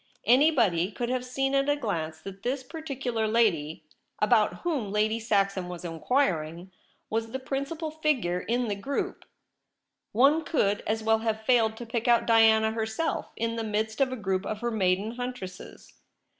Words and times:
Anybody 0.25 0.91
could, 0.91 1.09
have 1.09 1.23
seen 1.23 1.53
at 1.53 1.69
a 1.69 1.75
glance 1.75 2.21
that 2.21 2.41
this 2.41 2.63
par 2.63 2.81
ticular 2.81 3.31
lady 3.31 3.83
about 4.17 4.61
whom 4.63 4.91
Lady 4.91 5.19
Saxon 5.19 5.69
was 5.69 5.85
IN 5.85 5.89
THE 5.89 5.93
LOBBY. 5.93 5.97
inquiring 6.01 6.71
was 7.11 7.29
the 7.31 7.37
principal 7.37 7.91
figure 7.91 8.39
in 8.39 8.67
the 8.67 8.73
group; 8.73 9.25
one 10.11 10.43
could 10.43 10.81
as 10.87 11.03
well 11.03 11.19
have 11.19 11.45
failed 11.45 11.77
to 11.77 11.85
pick 11.85 12.07
out 12.07 12.25
Diana 12.25 12.71
herself 12.71 13.31
in 13.35 13.57
the 13.57 13.63
midst 13.63 14.01
of 14.01 14.11
a 14.11 14.15
group 14.17 14.43
of 14.43 14.61
her 14.61 14.71
maiden 14.71 15.11
huntresses. 15.17 15.93